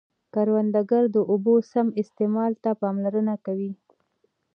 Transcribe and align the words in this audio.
کروندګر 0.33 1.03
د 1.15 1.17
اوبو 1.31 1.53
سم 1.71 1.87
استعمال 2.01 2.51
ته 2.63 2.71
پاملرنه 2.81 3.35
کوي 3.45 3.71